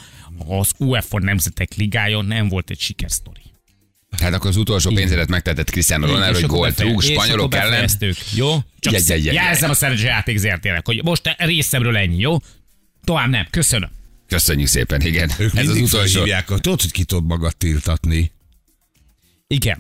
[0.49, 3.41] az UEFA Nemzetek Ligája nem volt egy sikersztori.
[4.19, 7.89] Hát akkor az utolsó pénzedet megtetett Cristiano Ronaldo, hogy gólt rúg spanyolok ellen.
[8.35, 8.59] Jó?
[8.79, 12.37] Csak Jegy, jegy, jegy, jelzem a szerencsé játék zértének, hogy most részemről ennyi, jó?
[13.05, 13.91] Tovább nem, köszönöm.
[14.27, 15.31] Köszönjük szépen, igen.
[15.39, 16.21] Ők Ez az utolsó.
[16.21, 18.33] hogy tudod, hogy ki tudod magad tiltatni.
[19.47, 19.79] Igen.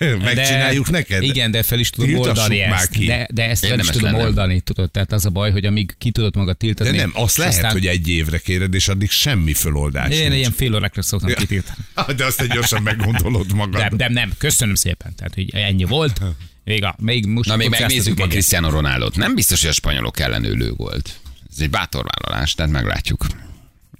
[0.24, 1.22] Megcsináljuk de, neked?
[1.22, 2.90] Igen, de fel is tudom Tiltassuk oldani már ezt.
[2.90, 3.06] ki.
[3.06, 4.24] De, de ezt fel is tudom lenne.
[4.24, 4.90] oldani, tudod?
[4.90, 6.96] Tehát az a baj, hogy amíg ki tudod magad De tiltani.
[6.96, 10.34] nem, azt lehet, aztán hogy egy évre kéred, és addig semmi föloldás Én nincs.
[10.34, 11.78] ilyen fél órákra szoktam kitiltani.
[12.16, 13.80] De azt egy gyorsan meggondolod magad.
[13.80, 15.14] De, de nem, köszönöm szépen.
[15.14, 16.20] Tehát, hogy ennyi volt.
[16.64, 18.30] Még, a, még most Na még megnézzük egyet.
[18.30, 19.16] Cristiano Ronaldo-t.
[19.16, 21.20] Nem biztos, hogy a spanyolok ellen ő lő volt.
[21.50, 23.26] Ez egy bátor vállalás, tehát meglátjuk.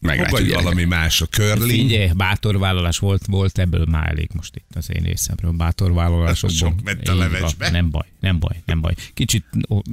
[0.00, 0.38] Meglátjuk.
[0.38, 1.70] Vagy valami más, a curling.
[1.70, 5.50] Figyelj, bátor vállalás volt, volt, ebből már elég most itt az én részemről.
[5.50, 6.58] Bátor vállalásokból.
[6.58, 7.70] Sok ment a levesbe.
[7.70, 8.94] Nem baj, nem baj, nem baj.
[9.14, 9.44] Kicsit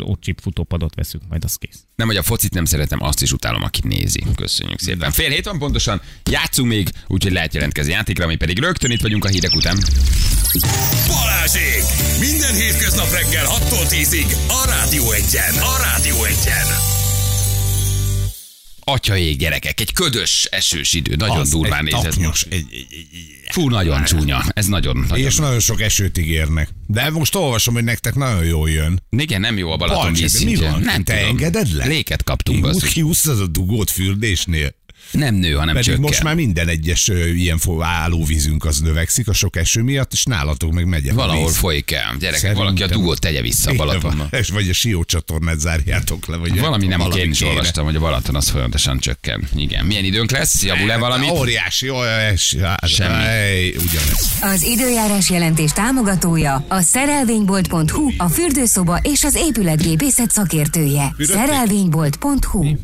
[0.06, 1.84] ócsip futópadot veszünk, majd az kész.
[1.96, 4.24] Nem, hogy a focit nem szeretem, azt is utálom, aki nézi.
[4.36, 5.12] Köszönjük szépen.
[5.12, 9.26] Fél hét van pontosan, játszunk még, úgyhogy lehet jelentkezni játékra, mi pedig rögtön itt vagyunk
[9.26, 9.78] a hírek után.
[11.08, 11.84] Balázsék!
[12.20, 15.54] Minden hétköznap reggel 6-tól 10-ig a Rádió Egyen.
[15.54, 16.97] A Rádió Egyen.
[18.90, 22.12] Atyaég gyerekek, egy ködös, esős idő, nagyon Az durván egy nézett.
[22.12, 23.08] taknyos, egy, egy, egy.
[23.52, 24.44] Fú, nagyon csúnya.
[24.54, 25.26] Ez nagyon, nagyon.
[25.26, 26.70] És nagyon sok esőt ígérnek.
[26.88, 29.04] De most olvasom, hogy nektek nagyon jól jön.
[29.10, 30.66] Igen, nem jó a Balaton vízszintje.
[30.66, 30.82] mi van?
[30.82, 31.30] Nem Te tudom.
[31.30, 31.86] engeded le?
[31.86, 32.66] Léket kaptunk.
[32.66, 32.94] Úgy basszus.
[32.94, 34.76] kiúsztad a dugót fürdésnél.
[35.12, 36.02] Nem nő, hanem Pedig csökken.
[36.02, 40.72] most már minden egyes ö, ilyen állóvízünk az növekszik a sok eső miatt, és nálatok
[40.72, 41.58] meg megy Valahol víz.
[41.58, 42.16] folyik el.
[42.20, 44.28] Gyerekek, Szerintem- valaki a dugót tegye vissza a Balatonba.
[44.40, 46.38] És vagy a Sió csatornát zárjátok le.
[46.38, 49.48] Vagy Valami nem, aki én is olvastam, hogy a Balaton az folyamatosan csökken.
[49.56, 49.86] Igen.
[49.86, 50.64] Milyen időnk lesz?
[50.64, 51.30] Javul-e valami?
[51.30, 52.60] Óriási, óriási.
[52.60, 53.24] hát, Semmi.
[53.24, 54.32] ej, Ugyanez.
[54.42, 61.16] Az időjárás jelentés támogatója a szerelvénybolt.hu, a fürdőszoba és az épületgépészet szakértője.
[61.20, 62.76] Szerelvénybolt.hu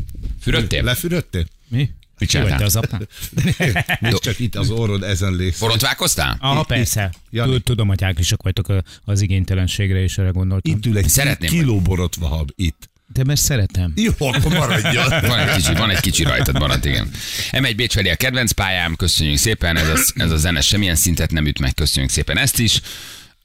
[0.41, 0.83] Fürödtél?
[0.83, 1.45] Lefürödtél?
[1.69, 1.89] Mi?
[2.23, 2.65] Mit csináltál?
[2.65, 3.07] Az apnál?
[3.99, 5.59] Nincs csak itt az orrod ezen lész.
[5.59, 6.37] Borotválkoztál?
[6.39, 7.13] Aha, persze.
[7.29, 7.59] Jani.
[7.59, 8.67] Tudom, hogy áglisak vagytok
[9.03, 10.73] az igénytelenségre, és erre gondoltam.
[10.73, 12.91] Itt ül egy Szeretném, kiló borotvahab itt.
[13.13, 13.93] De mert szeretem.
[13.95, 15.09] Jó, akkor maradjon.
[15.27, 17.11] Van egy kicsi, van egy kicsi rajtad maradt, igen.
[17.51, 21.31] M1 Bécs felé a kedvenc pályám, köszönjük szépen, ez a, ez a zene semmilyen szintet
[21.31, 22.81] nem üt meg, köszönjük szépen ezt is.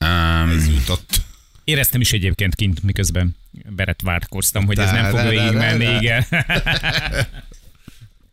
[0.01, 1.21] Um, Jutott.
[1.65, 3.37] Éreztem is egyébként kint, miközben
[3.69, 6.27] beret várkoztam, hogy ez nem fog végigmenni, igen.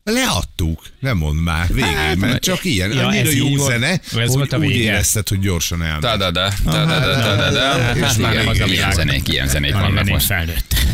[0.10, 3.88] Leadtuk, nem mond már, végén, hát, mert hát, csak ilyen, ja, annyira jó így zene,
[3.88, 6.00] volt, hogy volt a úgy érezted, hogy gyorsan el.
[6.00, 9.28] Da, da, da, da, da, da, hát, da, da, és már nem az Ilyen zenék,
[9.28, 10.34] ilyen zenék vannak most.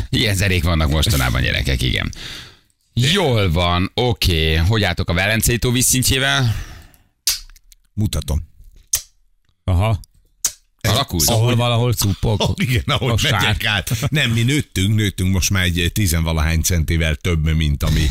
[0.09, 2.11] Ilyen zenék vannak mostanában gyerekek, igen.
[2.93, 4.55] Jól van, oké.
[4.55, 6.55] Hogy álltok a Velencei tó vízszintjével?
[7.93, 8.49] Mutatom.
[9.63, 9.99] Aha.
[10.89, 11.29] Alakult?
[11.29, 12.41] Ahol valahol cupok.
[12.43, 13.31] Oh, igen, a ahogy sár.
[13.41, 13.91] megyek át.
[14.09, 18.01] Nem, mi nőttünk, nőttünk most már egy tizenvalahány centivel több, mint ami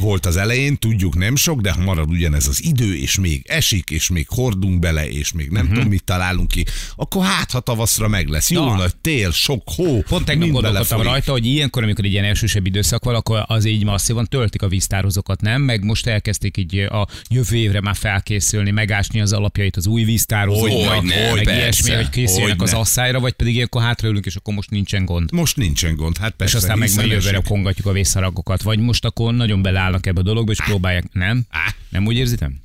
[0.00, 0.78] volt az elején.
[0.78, 4.78] Tudjuk, nem sok, de ha marad ugyanez az idő, és még esik, és még hordunk
[4.78, 5.74] bele, és még nem Mhm.
[5.74, 6.64] tudom, mit találunk ki,
[6.96, 8.50] akkor hát, ha tavaszra meg lesz.
[8.50, 8.76] Jó Na.
[8.76, 13.04] nagy tél, sok hó, Pont tegnap gondolkodtam rajta, hogy ilyenkor, amikor egy ilyen elsősebb időszak
[13.04, 15.62] van, akkor az így masszívan töltik a víztározókat, nem?
[15.62, 20.94] Meg most elkezdték így a jövő évre már felkészülni, megásni az alapjait az új víztározóknak,
[20.94, 21.54] Hogyne, meg persze.
[21.60, 25.32] ilyesmi, hogy készüljenek az asszályra, vagy pedig ilyenkor hátraülünk, és akkor most nincsen gond.
[25.32, 26.56] Most nincsen gond, hát És persze.
[26.56, 28.62] aztán meg majd jövőre kongatjuk a vészharagokat.
[28.62, 31.04] Vagy most akkor nagyon beleállnak ebbe a dologba, és próbálják.
[31.12, 31.42] Nem?
[31.88, 32.60] Nem úgy érzitem?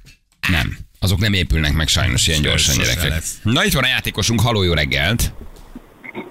[0.50, 0.78] Nem.
[1.00, 3.24] Azok nem épülnek meg sajnos ilyen gyorsan, gyerekek.
[3.44, 5.34] Na itt van a játékosunk, haló jó reggelt.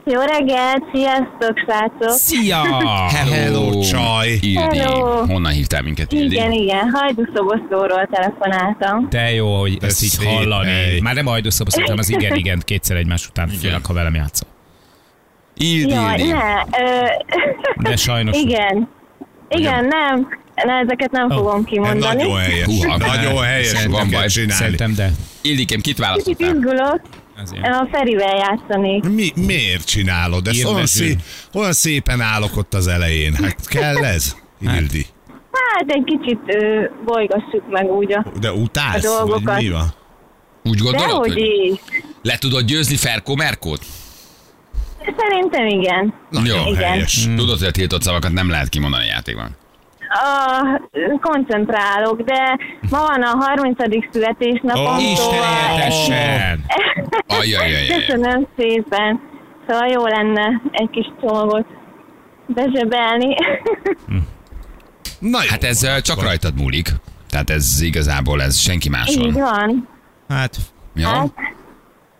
[0.04, 2.10] Jó reggelt, sziasztok, srácok!
[2.10, 2.62] Szia!
[3.32, 4.28] Hello, csaj.
[4.40, 4.78] Ildi.
[4.78, 5.24] Hello.
[5.26, 6.34] Honnan hívtál minket, Ildi?
[6.34, 9.06] Igen, igen, hajdúszoboszlóról telefonáltam.
[9.10, 10.70] De jó, hogy ezt így szép hallani.
[10.70, 10.98] hely.
[11.00, 14.48] Már nem ajdoszabaszok, hanem az igen, igen, kétszer egymás után, főleg, ha velem játszol.
[15.56, 16.32] Ildi, Jaj, Ildi.
[16.32, 17.06] ne, ö,
[17.76, 18.88] De sajnos igen.
[19.48, 22.22] Igen, nem, ne, ezeket nem Ó, fogom kimondani.
[22.22, 22.64] Nagyon helyes.
[22.64, 24.26] Húha, nagyon helyes, van baj.
[24.26, 24.52] csinálni.
[24.52, 25.10] szerintem, de
[25.42, 26.54] Ildikém, kit Kicsit választottál?
[27.42, 27.66] Azért.
[27.66, 29.04] a Ferivel játszanék.
[29.08, 30.64] Mi, miért csinálod ezt?
[30.64, 31.18] Olyan, szép,
[31.54, 33.34] olyan szépen állok ott az elején.
[33.34, 34.36] Hát kell ez,
[34.76, 35.06] Ildi?
[35.52, 38.24] Hát egy kicsit ö, bolygassuk meg úgy a...
[38.40, 39.04] De utálsz?
[39.04, 39.60] A Vagy dolgokat.
[39.60, 39.94] mi van?
[40.64, 41.78] Úgy gondolod, Dehogy hogy is.
[42.22, 43.80] le tudod győzni Ferko Merkót?
[45.16, 46.14] Szerintem igen.
[46.30, 46.72] Nagyon Jó.
[46.72, 46.82] Igen.
[46.90, 47.28] helyes.
[47.36, 49.56] Tudod, hogy a tiltott szavakat nem lehet kimondani a játékban.
[50.08, 50.80] A,
[51.20, 52.58] koncentrálok, de
[52.90, 53.76] ma van a 30.
[54.12, 55.10] születésnapom, Ó, szóval...
[55.12, 56.64] Isten éltessen!
[57.38, 57.86] Ajajajaj.
[57.86, 59.20] Köszönöm szépen.
[59.68, 61.66] Szóval jó lenne egy kis csomagot
[62.46, 63.34] bezsebelni.
[65.18, 66.88] Na jó, Hát ez ö, csak rajtad múlik.
[67.28, 69.32] Tehát ez igazából ez senki Így máson.
[69.32, 69.88] van.
[70.28, 70.56] Hát,
[70.94, 71.08] Jó?
[71.08, 71.28] Hát,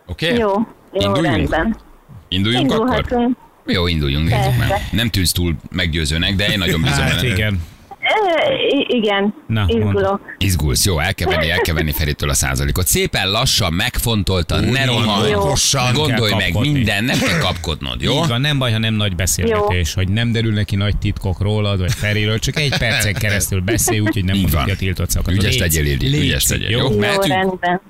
[0.07, 0.27] Oké?
[0.35, 0.37] jó.
[0.38, 0.57] Jó,
[0.92, 1.37] Induljunk?
[1.37, 1.77] rendben.
[2.29, 3.29] Induljunk akkor?
[3.66, 4.29] Jó, induljunk.
[4.29, 4.70] nézzük meg.
[4.92, 7.33] Nem tűnsz túl meggyőzőnek, de én nagyon bízom hát benne.
[7.33, 7.61] igen.
[8.88, 10.20] Igen, Na, izgulok.
[10.38, 12.87] Izgulsz, jó, el kell venni, el kell venni Feritől a százalékot.
[12.87, 15.32] Szépen lassan, megfontoltan, ne rohanj,
[15.94, 16.72] gondolj meg kapkodni.
[16.72, 18.12] minden, nem kell kapkodnod, jó?
[18.12, 21.78] Így van, nem baj, ha nem nagy beszélgetés, hogy nem derül neki nagy titkok rólad,
[21.80, 24.70] vagy Feriről, csak egy percen keresztül beszél, úgyhogy nem van.
[24.70, 25.42] a tiltott szakatot.
[25.42, 26.78] Ügyes legyél, Ildi, ügyes legyél, jó?
[26.78, 27.26] Jó, Mehetünk?
[27.26, 27.80] rendben.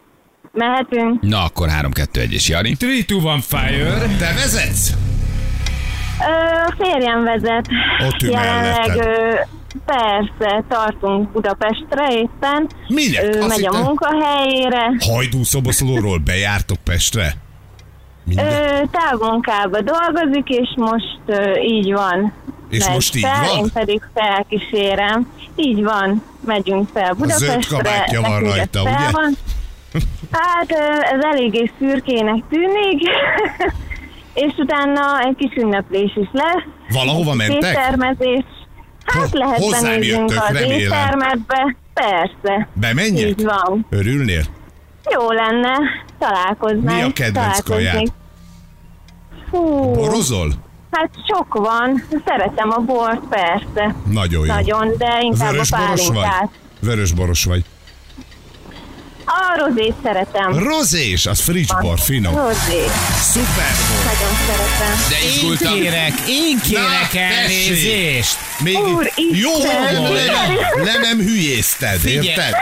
[0.52, 1.20] Mehetünk.
[1.22, 2.76] Na akkor 3-2-1 és Jani.
[2.80, 4.16] 3, 2, 1, fire!
[4.18, 4.92] Te vezetsz?
[6.18, 7.66] A férjem vezet.
[8.06, 9.46] Ott ül Jelenleg melletted.
[9.86, 12.66] persze tartunk Budapestre éppen.
[12.88, 13.22] Minek?
[13.22, 14.92] Ő Azt megy a munkahelyére.
[15.12, 17.32] Hajdúszoboszlóról bejártok Pestre?
[18.24, 18.46] Minden?
[18.46, 22.32] Ö, távmunkába dolgozik, és most ö, így van.
[22.70, 23.58] És Megy most így fel, van?
[23.58, 25.30] Én pedig felkísérem.
[25.56, 27.46] Így van, megyünk fel Budapestre.
[27.46, 29.10] zöld kabátja van rajta, ugye?
[29.12, 29.36] Van.
[30.30, 33.02] Hát ö, ez eléggé szürkének tűnik.
[34.34, 36.64] és utána egy kis ünneplés is lesz.
[36.92, 37.70] Valahova mentek?
[37.72, 38.44] Éttermezés.
[39.04, 41.46] Hát Ho- lehet hozzám jöttök, az remélem.
[41.94, 42.68] Persze.
[42.72, 43.28] Bemenjek?
[43.28, 43.86] Így van.
[43.90, 44.42] Örülnél?
[45.12, 45.78] Jó lenne
[46.18, 46.96] találkoznánk.
[46.96, 48.12] Mi a kedvenc kaját?
[49.50, 50.52] Fú, Borozol?
[50.90, 52.04] hát sok van.
[52.26, 53.94] Szeretem a bort, persze.
[54.10, 54.52] Nagyon jó.
[54.52, 56.14] Nagyon, de inkább Vörös a boros vagy?
[56.16, 56.50] pálinkát.
[56.80, 57.64] Vörös boros vagy.
[59.40, 60.58] A rozét szeretem.
[60.58, 62.34] Rozés, az fricsbor, finom.
[62.34, 62.84] Rozé.
[63.20, 63.72] Szuper.
[64.04, 65.04] Nagyon szeretem.
[65.08, 65.72] De Én izgultam.
[65.80, 68.36] kérek, én kérek Na, elnézést!
[68.58, 69.24] Még Úristen!
[69.32, 72.54] jó, hogy le, le nem hülyézted, Figyelj, érted?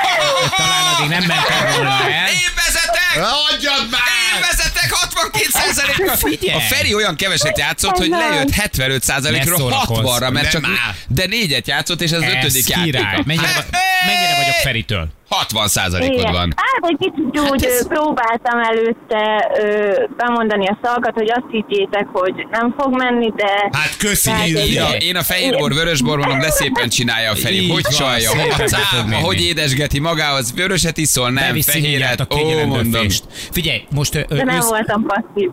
[0.56, 2.28] talán addig nem mentem volna el.
[2.28, 3.26] Én vezetek!
[3.52, 4.50] Adjad Én már!
[4.50, 6.56] vezetek 62 Figyelj!
[6.56, 10.06] A Feri olyan keveset játszott, hogy lejött 75 ról Ne szórakozz.
[10.16, 10.66] 60-ra, mert Nem csak
[11.08, 12.84] de négyet játszott, és ez az Ez ötödik király.
[12.86, 13.22] játéka.
[13.26, 13.66] Mennyire, Hát,
[14.06, 15.08] mennyire vagyok Feritől?
[15.28, 16.52] 60 százalékod van.
[16.56, 22.46] Hát egy kicsit úgy ez- próbáltam előtte ö, bemondani a szalkat, hogy azt higgyétek, hogy
[22.50, 23.68] nem fog menni, de...
[23.72, 24.48] Hát köszi, Hát.
[24.72, 27.70] Ja, én a fehérbor, vörösbor mondom, de szépen csinálja a Feri.
[27.70, 28.70] Hogy csalja, hogy
[29.08, 29.22] menni.
[29.22, 32.90] hogy édesgeti magához, vöröset iszol, nem, Beviszi fehéret, a ó, mondom.
[32.90, 33.24] döfést.
[33.50, 35.50] Figyelj, most ö, De nem ősz, voltam passzív.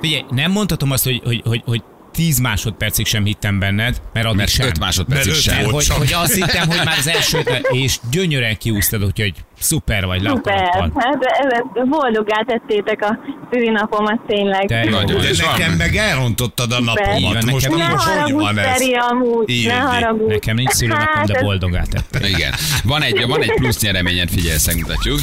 [0.00, 1.82] figyelj, nem mondhatom azt, hogy, hogy, hogy, hogy
[2.16, 4.66] 10 másodpercig sem hittem benned, mert addig Mert sem.
[4.66, 5.56] 5 másodpercig Mert sem.
[5.56, 7.38] Mert volt hogy, hogy azt hittem, hogy már az első
[7.70, 13.18] és gyönyörűen kiúztad, úgyhogy szuper vagy Szuper, hát ez, boldoggá tettétek a
[13.52, 14.66] szülinapomat tényleg.
[14.66, 15.20] Te Nagyon.
[15.20, 15.50] De És van.
[15.52, 17.20] nekem meg elrontottad a Így napomat.
[17.32, 18.80] van, Most, nekem Ne most hogy van ez?
[19.10, 19.66] Amúgy, Ildi.
[19.66, 20.32] ne haragudj.
[20.32, 22.22] Nekem nincs szülőnapom, Hát, de ez- boldogá tettem.
[22.24, 22.52] Igen.
[22.84, 25.18] Van egy, van egy plusz nyereményed, figyelj, ezt megmutatjuk.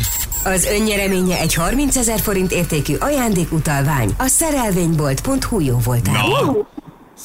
[0.46, 6.14] Az önnyereménye egy 30 ezer forint értékű ajándékutalvány a szerelvénybolt.hu jó voltál.
[6.28, 6.54] Na,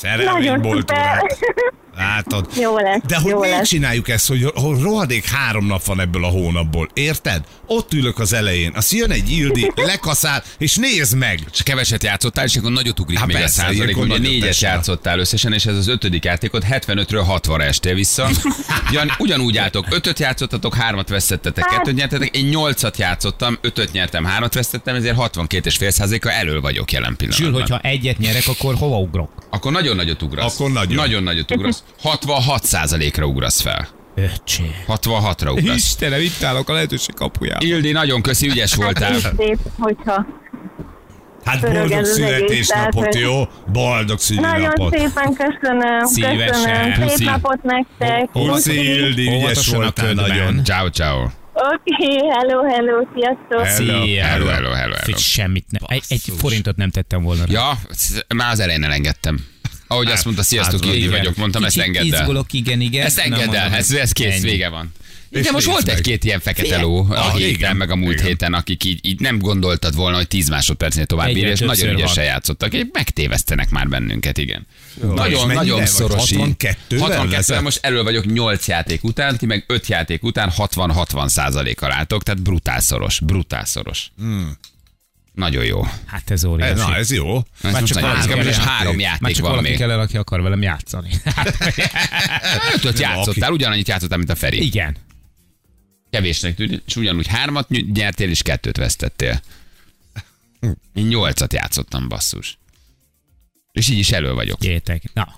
[0.03, 0.97] Nagyon szerelvénybolt szuper.
[0.97, 1.39] urák.
[1.99, 2.49] Látod?
[2.61, 3.69] Jó lesz, De hogy jó miért lesz.
[3.69, 4.43] csináljuk ezt, hogy,
[4.81, 6.89] rohadék három nap van ebből a hónapból?
[6.95, 7.45] Érted?
[7.67, 11.41] Ott ülök az elején, azt jön egy Ildi, lekaszál, és nézd meg!
[11.53, 13.97] És keveset játszottál, és akkor nagyot ugrik Há, még persze, a százalék.
[13.97, 14.73] Ugye négyet esel.
[14.75, 18.29] játszottál összesen, és ez az ötödik játékot 75-ről 60-ra estél vissza.
[18.91, 24.55] Ugyan, ugyanúgy álltok, ötöt játszottatok, hármat vesztettetek, kettőt nyertetek, én nyolcat játszottam, ötöt nyertem, hármat
[24.55, 27.61] vesztettem, ezért 62 és fél százaléka elől vagyok jelen Sül, pillanatban.
[27.61, 29.31] hogyha egyet nyerek, akkor hova ugrok?
[29.51, 30.55] Akkor nagyon nagyot ugrasz.
[30.55, 30.95] Akkor nagyon.
[30.95, 31.83] Nagyon nagyot ugrasz.
[32.03, 33.89] 66 százalékra ugrasz fel.
[34.15, 34.71] Öcsé.
[34.89, 35.77] 66-ra ugrasz.
[35.77, 37.67] Istenem, itt állok a lehetőség kapujában.
[37.69, 39.15] Ildi, nagyon köszi, ügyes voltál.
[39.19, 40.27] Szép, hogyha
[41.45, 43.43] Hát boldog születésnapot, jó?
[43.73, 44.97] Boldog Nagyon szülinapot.
[44.99, 46.93] szépen köszönöm, Szívesen.
[46.93, 47.09] köszönöm.
[47.09, 48.29] Szép napot nektek.
[48.33, 50.65] Puszi, Ildi, ügyes voltál nagyon.
[50.65, 51.23] Ciao, ciao.
[51.53, 53.67] Oké, hello, hello, sziasztok.
[53.67, 54.05] Hello.
[54.05, 54.25] Szia.
[54.25, 55.17] Hello, hello, hello, hello.
[55.17, 55.83] Semmit nem.
[55.87, 57.53] Egy, egy forintot nem tettem volna rá.
[57.53, 57.79] Ja,
[58.37, 59.45] már az elején elengedtem.
[59.89, 62.21] Ahogy azt mondta, sziasztok, hát, Ildi vagyok, mondtam, ezt Kicsit engedd el.
[62.21, 63.07] Izgulok, igen, igen.
[63.07, 64.51] Ezt engedd el, ez, ez kész, ennyi.
[64.51, 64.93] vége van.
[65.31, 68.13] És Igen, most volt egy-két ilyen fekete ló a Ah, héten, igen, meg a múlt
[68.15, 68.27] igen.
[68.27, 72.25] héten, akik így, így nem gondoltad volna, hogy 10 másodpercnél tovább bír, és nagyon ügyesen
[72.25, 72.75] játszottak.
[72.75, 74.67] Így megtévesztenek már bennünket, igen.
[74.97, 76.31] és Nagyon, nagyon szoros.
[76.35, 77.63] 62-vel 62 vezet?
[77.63, 82.43] most elő vagyok 8 játék után, ti meg 5 játék után 60-60 százalékkal álltok, tehát
[82.43, 84.11] brutál szoros, brutál szoros.
[85.39, 85.83] Nagyon jó.
[86.07, 86.81] Hát ez óriási.
[86.81, 87.37] Na, ez jó.
[87.63, 89.79] Ez Már csak valaki izgalmas, és három Már játék csak van valaki még.
[89.79, 91.11] kell el, aki akar velem játszani.
[92.75, 94.65] Ötöt játszottál, ugyanannyit játszottál, mint a Feri.
[94.65, 94.97] Igen.
[96.11, 99.41] Kevésnek tűnik, és ugyanúgy hármat ny- nyertél, és kettőt vesztettél.
[100.95, 102.59] Én nyolcat játszottam, basszus.
[103.73, 104.61] És így is elő vagyok.
[104.61, 105.03] Gyertek.
[105.13, 105.29] Na,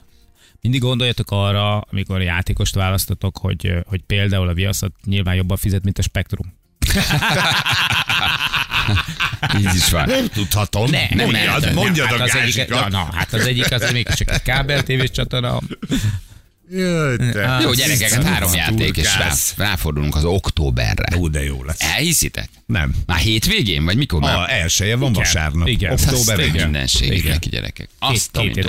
[0.60, 5.84] mindig gondoljatok arra, amikor a játékost választotok, hogy, hogy például a viaszat nyilván jobban fizet,
[5.84, 6.52] mint a spektrum.
[9.58, 10.08] Így is van.
[10.08, 10.90] Nem tudhatom.
[10.90, 13.90] Ne, nem, mondjad, nem, mondjad hát a az egyik, na, na, hát az egyik az
[13.92, 15.60] még csak egy kábel tévés csatorna.
[16.72, 17.58] Jaj, te.
[17.62, 21.16] Jó, gyerekek, hát három játék, és rá, ráfordulunk az októberre.
[21.16, 21.80] Ú, de jó lesz.
[21.80, 22.48] Elhiszitek?
[22.66, 22.94] Nem.
[23.06, 24.36] Már hétvégén, vagy mikor már?
[24.36, 25.68] A elsője van vasárnap.
[25.68, 25.92] Igen.
[25.92, 26.54] Október egy.
[26.54, 26.86] igen.
[27.00, 27.30] Igen.
[27.30, 27.88] neki, gyerekek.
[27.98, 28.68] Azt a két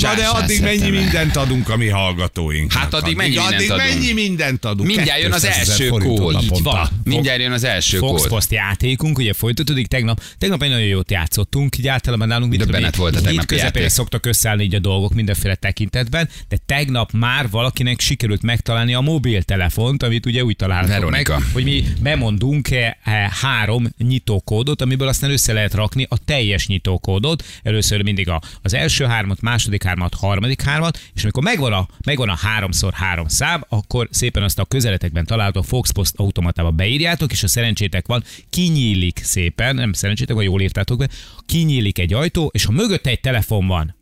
[0.00, 2.82] Na de addig mennyi mindent adunk a mi hallgatóinknak.
[2.82, 3.88] Hát addig mennyi mindent addig adunk?
[3.88, 4.88] mennyi mindent adunk?
[4.88, 5.88] Mindjárt jön az 200 000 első
[6.32, 6.56] naponta.
[6.56, 6.88] Így van.
[7.04, 8.30] Mindjárt jön az első Fox kód.
[8.30, 10.22] Post játékunk, ugye folytatódik tegnap.
[10.38, 13.88] Tegnap egy nagyon jót játszottunk, így általában nálunk mit Döbbenet volt a tegnapi közepén játék.
[13.88, 20.02] szoktak összeállni így a dolgok mindenféle tekintetben, de tegnap már valakinek sikerült megtalálni a mobiltelefont,
[20.02, 21.38] amit ugye úgy találtak Veronika.
[21.38, 22.94] meg, hogy mi bemondunk eh,
[23.40, 27.44] három nyitókódot, amiből aztán össze lehet rakni a teljes nyitókódot.
[27.62, 28.30] Először mindig
[28.62, 33.28] az első hármat, második hármat, harmadik hármat, és amikor megvan a, megvan a háromszor három
[33.28, 38.24] szám, akkor szépen azt a közeletekben található Fox Post automatába beírjátok, és a szerencsétek van,
[38.50, 41.08] kinyílik szépen, nem szerencsétek van, jól írtátok be,
[41.46, 43.96] kinyílik egy ajtó, és ha mögötte egy telefon van,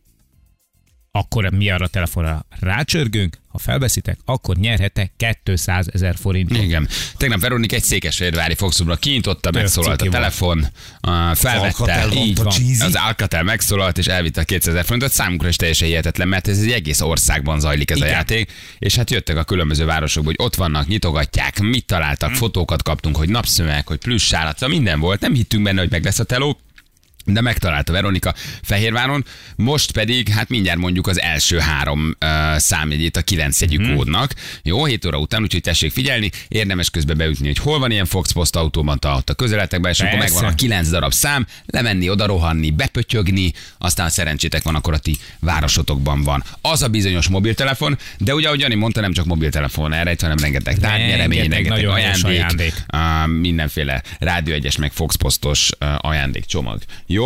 [1.17, 5.11] akkor mi arra a telefonra rácsörgünk, ha felveszitek, akkor nyerhetek
[5.43, 6.63] 200 ezer forintot.
[6.63, 6.87] Igen.
[7.17, 10.67] Tegnap Veronika egy székesfehérvári Foxumra kinyitotta, megszólalt a telefon, uh,
[11.35, 12.53] felvette, Alcatel így van.
[12.79, 15.11] Az Alcatel megszólalt, és elvitte a 200 ezer forintot.
[15.11, 18.09] Számunkra is teljesen hihetetlen, mert ez egy egész országban zajlik ez Igen.
[18.09, 22.83] a játék, és hát jöttek a különböző városokból, hogy ott vannak, nyitogatják, mit találtak, fotókat
[22.83, 25.21] kaptunk, hogy napszömek, hogy plusz állat, minden volt.
[25.21, 26.59] Nem hittünk benne, hogy meg lesz a teló,
[27.27, 33.21] de megtalálta Veronika Fehérváron, most pedig, hát mindjárt mondjuk az első három uh, számjegyét a
[33.21, 33.95] kilenc jegyű Mhm.
[33.95, 34.33] kódnak.
[34.63, 38.31] Jó, 7 óra után, úgyhogy tessék figyelni, érdemes közben beütni, hogy hol van ilyen Fox
[38.31, 42.71] Post autóban ott a közeletekben, és akkor megvan a kilenc darab szám, lemenni, oda rohanni,
[42.71, 46.43] bepötyögni, aztán szerencsétek van, akkor a ti városotokban van.
[46.61, 50.77] Az a bizonyos mobiltelefon, de ugye, ahogy Jani mondta, nem csak mobiltelefon erre, hanem rengeteg
[50.79, 52.73] tárgyeremény, Rengeteg rengeteg ajándék, ajándék.
[52.93, 56.81] Uh, mindenféle Rádió egyes meg Fox Postos uh, ajándékcsomag.
[57.05, 57.16] Jó,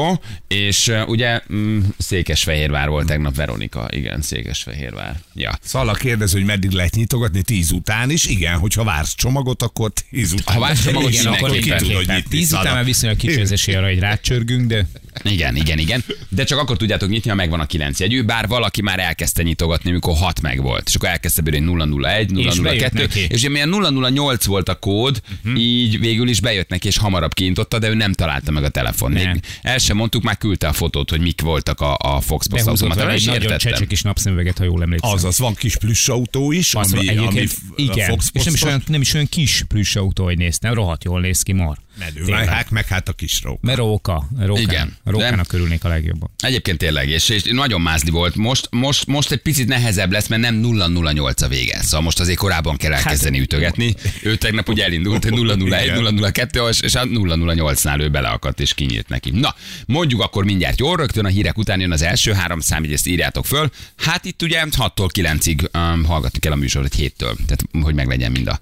[0.47, 5.15] és uh, ugye mm, Székesfehérvár volt tegnap Veronika, igen, Székesfehérvár.
[5.33, 5.51] Ja.
[5.61, 8.25] Szala kérdez, hogy meddig lehet nyitogatni, tíz után is.
[8.25, 10.55] Igen, hogyha vársz csomagot, akkor tíz után.
[10.55, 12.15] Ha vársz csomagot, Igen, akkor ki tud, hogy mindenképpen.
[12.15, 14.87] nyitni, Tíz után már viszonylag kicsi az esély arra, hogy rácsörgünk, de
[15.23, 16.03] Igen, igen, igen.
[16.29, 19.89] De csak akkor tudjátok nyitni, ha megvan a kilenc jegyű, bár valaki már elkezdte nyitogatni,
[19.89, 20.87] amikor 6 meg volt.
[20.87, 23.19] És akkor elkezdte bírni 001, És bejött 002, neki.
[23.29, 25.55] és ugye milyen 008 volt a kód, Mhm.
[25.55, 29.11] így végül is bejött neki, és hamarabb kiintotta, de ő nem találta meg a telefon.
[29.11, 29.39] Még Nem.
[29.81, 33.25] Első sem mondtuk, már küldte a fotót, hogy mik voltak a, a Fox vele és
[33.25, 35.11] egy nagyon csecsek kis napszemüveget, ha jól emlékszem.
[35.11, 38.83] Azaz, van kis plüss autó is, Azt ami, ami igen, Fox és nem is, olyan,
[38.87, 41.77] nem is olyan kis plüss autó, hogy néztem, rohadt jól néz ki mar.
[41.99, 43.61] Medővágák, hát meg hát a kis rók.
[43.61, 46.29] Mert róka, rókán, Igen, rókának de- körülnék a legjobban.
[46.37, 48.35] Egyébként tényleg, és, és nagyon mázli volt.
[48.35, 51.81] Most, most, most egy picit nehezebb lesz, mert nem 008 a vége.
[51.81, 53.95] Szóval most azért korábban kell elkezdeni Hát, ütögetni.
[54.23, 55.91] Ő tegnap ugye elindult, 001,
[56.31, 59.29] 002 és a 008-nál ő beleakadt és kinyílt neki.
[59.31, 62.93] Na, mondjuk akkor mindjárt jól, rögtön a hírek után jön az első három szám, így
[62.93, 63.69] ezt írjátok föl.
[63.97, 68.47] Hát itt ugye 6-tól 9-ig um, hallgatni kell a műsort, 7-től, tehát hogy meglegyen mind
[68.47, 68.59] a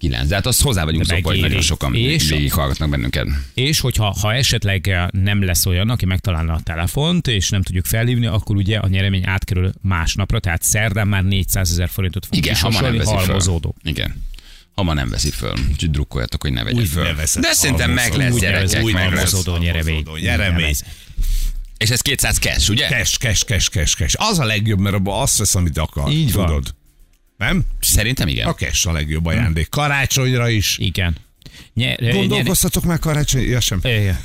[0.00, 0.28] 9.
[0.28, 3.26] De hát azt hozzá vagyunk szokva, hogy nagyon sokan És- végighallgatnak bennünket.
[3.54, 8.26] És hogyha ha esetleg nem lesz olyan, aki megtalálna a telefont, és nem tudjuk felhívni,
[8.26, 12.70] akkor ugye a nyeremény átkerül másnapra, tehát szerdán már 400 ezer forintot fog Igen, ha
[12.70, 13.16] ma nem veszi föl.
[13.24, 13.74] halmozódó.
[13.82, 14.22] Igen.
[14.74, 17.14] Ha ma nem veszi föl, úgyhogy drukkoljatok, hogy ne vegye föl.
[17.14, 19.30] De szerintem meg lesz, gyerekek, meg lesz.
[19.32, 19.94] halmozódó nyeremény.
[20.04, 20.74] Halmozódó nyeremény.
[21.78, 22.86] És ez 200 cash, ugye?
[22.86, 24.14] Kes, kes, kes, kes, kes.
[24.18, 26.10] Az a legjobb, mert abban azt vesz, amit akar.
[26.12, 26.46] Így van.
[26.46, 26.74] Tudod?
[27.40, 27.64] Nem?
[27.80, 28.46] Szerintem igen.
[28.46, 29.68] A kes a legjobb ajándék.
[29.68, 30.78] Karácsonyra is.
[30.78, 31.16] Igen.
[31.74, 33.42] Nyer, Gondolkoztatok már karácsony?
[33.42, 33.80] Ja, sem.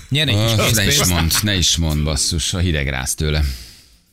[0.10, 3.43] nyer egy Ah, ne is mond, ne is mond, basszus, a hideg ráz tőle.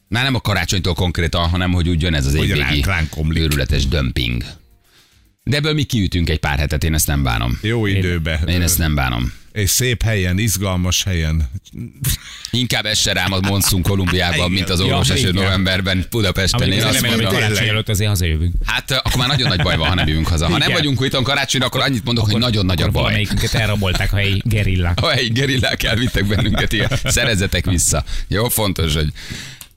[0.08, 3.36] Már nem a karácsonytól konkrétan, hanem hogy úgy jön ez az Hogy évvégi ránk- ránk
[3.36, 4.44] őrületes dömping.
[5.44, 7.58] De ebből mi kiütünk egy pár hetet, én ezt nem bánom.
[7.62, 8.40] Jó időbe.
[8.46, 9.32] Én ezt nem bánom.
[9.52, 11.50] És szép helyen, izgalmas helyen.
[12.50, 15.42] Inkább essen rám a monszun Kolumbiában, mint az orvos Ja, eső igen.
[15.42, 16.60] novemberben Budapesten.
[16.62, 18.54] Amíg Én azt remélem, hogy mondom, karácsony előtt azért hazajövünk.
[18.66, 20.44] hát akkor már nagyon nagy baj van, ha nem jövünk haza.
[20.44, 20.72] Ha nem Igen.
[20.72, 23.02] vagyunk itt karácsonyra, akkor annyit mondok, hogy nagyon nagy a Akkor baj.
[23.02, 25.00] valamelyikünket elrabolták a helyi gerillák.
[25.00, 26.88] Ha egy gerillák elvittek bennünket, igen.
[27.04, 28.04] Szerezzetek vissza.
[28.28, 29.08] Jó, fontos, hogy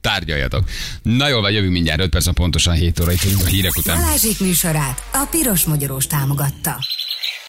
[0.05, 0.63] tárgyaljatok.
[1.01, 4.01] Na jól van, jövünk mindjárt 5 perc, pontosan 7 óra, itt a hírek után.
[4.01, 6.77] Balázsék műsorát a Piros Magyarós támogatta.